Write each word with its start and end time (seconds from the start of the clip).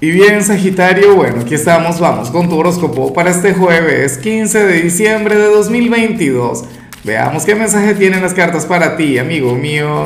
Y 0.00 0.12
bien, 0.12 0.44
Sagitario, 0.44 1.16
bueno, 1.16 1.40
aquí 1.40 1.54
estamos, 1.54 1.98
vamos 1.98 2.30
con 2.30 2.48
tu 2.48 2.56
horóscopo 2.56 3.12
para 3.12 3.30
este 3.30 3.52
jueves 3.52 4.16
15 4.18 4.64
de 4.64 4.82
diciembre 4.82 5.36
de 5.36 5.46
2022. 5.46 6.66
Veamos 7.02 7.44
qué 7.44 7.56
mensaje 7.56 7.96
tienen 7.96 8.22
las 8.22 8.32
cartas 8.32 8.64
para 8.64 8.96
ti, 8.96 9.18
amigo 9.18 9.56
mío. 9.56 10.04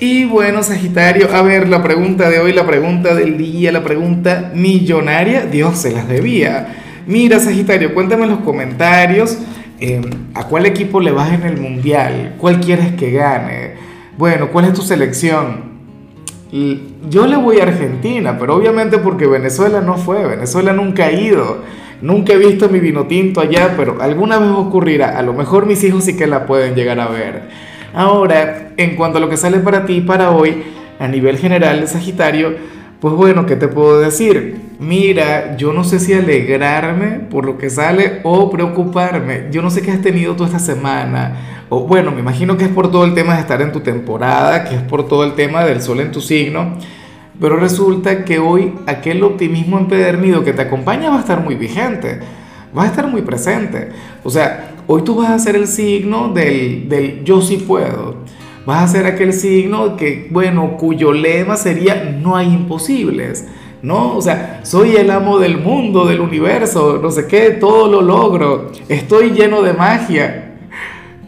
Y 0.00 0.24
bueno, 0.24 0.64
Sagitario, 0.64 1.32
a 1.32 1.40
ver, 1.42 1.68
la 1.68 1.84
pregunta 1.84 2.28
de 2.28 2.40
hoy, 2.40 2.52
la 2.52 2.66
pregunta 2.66 3.14
del 3.14 3.38
día, 3.38 3.70
la 3.70 3.84
pregunta 3.84 4.50
millonaria, 4.56 5.46
Dios 5.46 5.78
se 5.78 5.92
las 5.92 6.08
debía. 6.08 6.74
Mira, 7.06 7.38
Sagitario, 7.38 7.94
cuéntame 7.94 8.24
en 8.24 8.30
los 8.30 8.40
comentarios 8.40 9.38
eh, 9.78 10.00
a 10.34 10.48
cuál 10.48 10.66
equipo 10.66 11.00
le 11.00 11.12
vas 11.12 11.32
en 11.32 11.44
el 11.44 11.58
Mundial, 11.58 12.34
cuál 12.38 12.58
quieres 12.58 12.92
que 12.94 13.12
gane, 13.12 13.74
bueno, 14.18 14.50
cuál 14.50 14.64
es 14.64 14.72
tu 14.72 14.82
selección. 14.82 15.69
Yo 16.52 17.26
le 17.26 17.36
voy 17.36 17.60
a 17.60 17.62
Argentina, 17.62 18.36
pero 18.38 18.56
obviamente 18.56 18.98
porque 18.98 19.26
Venezuela 19.26 19.80
no 19.80 19.96
fue, 19.96 20.26
Venezuela 20.26 20.72
nunca 20.72 21.06
ha 21.06 21.12
ido, 21.12 21.58
nunca 22.02 22.32
he 22.32 22.36
visto 22.38 22.68
mi 22.68 22.80
vino 22.80 23.06
tinto 23.06 23.40
allá, 23.40 23.74
pero 23.76 23.98
alguna 24.00 24.38
vez 24.38 24.50
ocurrirá, 24.50 25.16
a 25.16 25.22
lo 25.22 25.32
mejor 25.32 25.66
mis 25.66 25.84
hijos 25.84 26.04
sí 26.04 26.16
que 26.16 26.26
la 26.26 26.46
pueden 26.46 26.74
llegar 26.74 26.98
a 26.98 27.06
ver. 27.06 27.42
Ahora, 27.94 28.72
en 28.76 28.96
cuanto 28.96 29.18
a 29.18 29.20
lo 29.20 29.28
que 29.28 29.36
sale 29.36 29.60
para 29.60 29.86
ti 29.86 30.00
para 30.00 30.30
hoy, 30.30 30.62
a 30.98 31.06
nivel 31.06 31.38
general 31.38 31.86
Sagitario, 31.86 32.54
pues 33.00 33.14
bueno, 33.14 33.46
¿qué 33.46 33.56
te 33.56 33.68
puedo 33.68 34.00
decir? 34.00 34.60
Mira, 34.78 35.56
yo 35.56 35.72
no 35.72 35.84
sé 35.84 35.98
si 35.98 36.12
alegrarme 36.12 37.20
por 37.30 37.46
lo 37.46 37.58
que 37.58 37.70
sale 37.70 38.20
o 38.24 38.50
preocuparme. 38.50 39.46
Yo 39.50 39.62
no 39.62 39.70
sé 39.70 39.82
qué 39.82 39.90
has 39.90 40.02
tenido 40.02 40.36
tú 40.36 40.44
esta 40.44 40.58
semana 40.58 41.60
o 41.70 41.86
bueno, 41.86 42.10
me 42.10 42.18
imagino 42.18 42.56
que 42.56 42.64
es 42.64 42.70
por 42.70 42.90
todo 42.90 43.04
el 43.04 43.14
tema 43.14 43.34
de 43.34 43.42
estar 43.42 43.62
en 43.62 43.70
tu 43.70 43.78
temporada, 43.78 44.64
que 44.64 44.74
es 44.74 44.82
por 44.82 45.06
todo 45.06 45.22
el 45.22 45.34
tema 45.34 45.64
del 45.64 45.80
sol 45.80 46.00
en 46.00 46.10
tu 46.10 46.20
signo, 46.20 46.74
pero 47.40 47.56
resulta 47.56 48.24
que 48.24 48.40
hoy 48.40 48.74
aquel 48.86 49.22
optimismo 49.22 49.78
empedernido 49.78 50.42
que 50.42 50.52
te 50.52 50.62
acompaña 50.62 51.10
va 51.10 51.18
a 51.18 51.20
estar 51.20 51.40
muy 51.40 51.54
vigente, 51.54 52.18
va 52.76 52.82
a 52.82 52.86
estar 52.86 53.06
muy 53.06 53.22
presente. 53.22 53.90
O 54.24 54.30
sea, 54.30 54.72
hoy 54.88 55.02
tú 55.02 55.14
vas 55.14 55.30
a 55.30 55.38
ser 55.38 55.54
el 55.54 55.68
signo 55.68 56.32
del, 56.32 56.88
del 56.88 57.22
yo 57.22 57.40
sí 57.40 57.58
puedo. 57.58 58.16
Vas 58.66 58.84
a 58.84 58.88
ser 58.88 59.06
aquel 59.06 59.32
signo 59.32 59.96
que, 59.96 60.28
bueno, 60.30 60.76
cuyo 60.76 61.12
lema 61.12 61.56
sería 61.56 62.16
no 62.22 62.36
hay 62.36 62.48
imposibles. 62.48 63.46
¿no? 63.82 64.16
O 64.16 64.22
sea, 64.22 64.60
soy 64.62 64.96
el 64.96 65.10
amo 65.10 65.38
del 65.38 65.58
mundo, 65.58 66.06
del 66.06 66.20
universo, 66.20 66.98
no 67.02 67.10
sé 67.10 67.26
qué, 67.26 67.50
todo 67.50 67.88
lo 67.88 68.02
logro, 68.02 68.70
estoy 68.88 69.30
lleno 69.30 69.62
de 69.62 69.72
magia. 69.72 70.46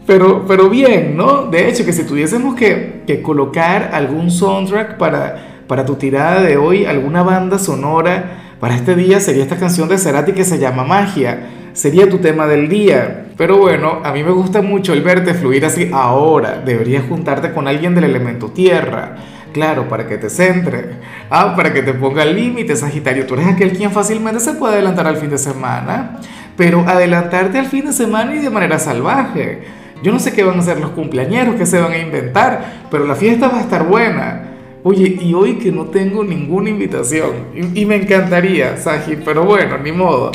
Pero, 0.05 0.45
pero 0.45 0.69
bien, 0.69 1.15
¿no? 1.15 1.45
De 1.45 1.69
hecho, 1.69 1.85
que 1.85 1.93
si 1.93 2.03
tuviésemos 2.03 2.55
que, 2.55 3.03
que 3.07 3.21
colocar 3.21 3.91
algún 3.93 4.29
soundtrack 4.29 4.97
para, 4.97 5.63
para 5.67 5.85
tu 5.85 5.95
tirada 5.95 6.41
de 6.41 6.57
hoy, 6.57 6.85
alguna 6.85 7.23
banda 7.23 7.57
sonora 7.57 8.55
para 8.59 8.75
este 8.75 8.95
día, 8.95 9.21
sería 9.21 9.43
esta 9.43 9.57
canción 9.57 9.87
de 9.87 9.97
Cerati 9.97 10.33
que 10.33 10.43
se 10.43 10.59
llama 10.59 10.83
Magia. 10.83 11.49
Sería 11.73 12.09
tu 12.09 12.19
tema 12.19 12.47
del 12.47 12.69
día. 12.69 13.25
Pero 13.35 13.57
bueno, 13.57 14.01
a 14.03 14.11
mí 14.11 14.23
me 14.23 14.31
gusta 14.31 14.61
mucho 14.61 14.93
el 14.93 15.01
verte 15.01 15.33
fluir 15.33 15.65
así 15.65 15.89
ahora. 15.91 16.61
Deberías 16.63 17.03
juntarte 17.07 17.51
con 17.51 17.67
alguien 17.67 17.95
del 17.95 18.05
elemento 18.05 18.49
tierra. 18.49 19.15
Claro, 19.51 19.87
para 19.87 20.07
que 20.07 20.17
te 20.17 20.29
centre. 20.29 20.97
Ah, 21.29 21.55
para 21.55 21.73
que 21.73 21.81
te 21.81 21.93
ponga 21.93 22.25
límites, 22.25 22.79
Sagitario. 22.79 23.25
Tú 23.25 23.35
eres 23.35 23.47
aquel 23.47 23.71
quien 23.71 23.91
fácilmente 23.91 24.39
se 24.39 24.53
puede 24.53 24.75
adelantar 24.75 25.07
al 25.07 25.17
fin 25.17 25.29
de 25.29 25.37
semana. 25.37 26.19
Pero 26.55 26.85
adelantarte 26.87 27.59
al 27.59 27.65
fin 27.65 27.85
de 27.85 27.93
semana 27.93 28.35
y 28.35 28.39
de 28.39 28.49
manera 28.49 28.79
salvaje. 28.79 29.83
Yo 30.03 30.11
no 30.11 30.19
sé 30.19 30.33
qué 30.33 30.43
van 30.43 30.57
a 30.57 30.59
hacer 30.59 30.81
los 30.81 30.91
cumpleañeros, 30.91 31.55
qué 31.55 31.65
se 31.65 31.79
van 31.79 31.93
a 31.93 31.97
inventar, 31.97 32.87
pero 32.91 33.05
la 33.05 33.15
fiesta 33.15 33.47
va 33.47 33.59
a 33.59 33.61
estar 33.61 33.87
buena. 33.87 34.49
Oye, 34.83 35.17
y 35.21 35.33
hoy 35.33 35.55
que 35.55 35.71
no 35.71 35.85
tengo 35.85 36.25
ninguna 36.25 36.69
invitación, 36.69 37.31
y, 37.73 37.85
me 37.85 37.95
encantaría, 37.95 38.75
Saji, 38.75 39.15
pero 39.23 39.45
bueno, 39.45 39.77
ni 39.77 39.93
modo. 39.93 40.33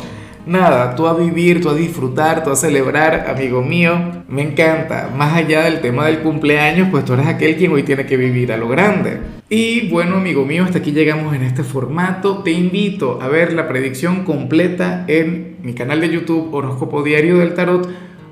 Nada, 0.49 0.97
tú 0.97 1.07
a 1.07 1.13
vivir, 1.13 1.61
tú 1.61 1.69
a 1.69 1.75
disfrutar, 1.75 2.43
tú 2.43 2.49
a 2.51 2.57
celebrar, 2.57 3.27
amigo 3.29 3.61
mío, 3.61 4.25
me 4.29 4.41
encanta. 4.41 5.11
Más 5.15 5.35
allá 5.35 5.65
del 5.65 5.83
tema 5.83 6.07
del 6.07 6.21
cumpleaños, 6.21 6.89
pues 6.91 7.05
tú 7.05 7.13
eres 7.13 7.27
aquel 7.27 7.57
quien 7.57 7.71
hoy 7.71 7.83
tiene 7.83 8.07
que 8.07 8.17
vivir 8.17 8.51
a 8.51 8.57
lo 8.57 8.67
grande. 8.67 9.19
Y 9.51 9.91
bueno, 9.91 10.17
amigo 10.17 10.47
mío, 10.47 10.65
hasta 10.65 10.79
aquí 10.79 10.93
llegamos 10.93 11.37
en 11.37 11.43
este 11.43 11.63
formato. 11.63 12.39
Te 12.39 12.53
invito 12.53 13.19
a 13.21 13.29
ver 13.29 13.53
la 13.53 13.69
predicción 13.69 14.25
completa 14.25 15.05
en 15.07 15.59
mi 15.63 15.75
canal 15.75 16.01
de 16.01 16.09
YouTube 16.09 16.49
Horóscopo 16.55 17.03
Diario 17.03 17.37
del 17.37 17.53
Tarot 17.53 17.87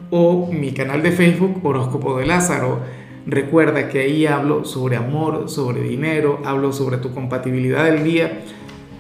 o 0.08 0.50
mi 0.50 0.72
canal 0.72 1.02
de 1.02 1.12
Facebook 1.12 1.60
Horóscopo 1.62 2.16
de 2.16 2.24
Lázaro. 2.24 2.80
Recuerda 3.26 3.90
que 3.90 4.00
ahí 4.00 4.24
hablo 4.24 4.64
sobre 4.64 4.96
amor, 4.96 5.50
sobre 5.50 5.82
dinero, 5.82 6.40
hablo 6.46 6.72
sobre 6.72 6.96
tu 6.96 7.12
compatibilidad 7.12 7.84
del 7.84 8.04
día. 8.04 8.40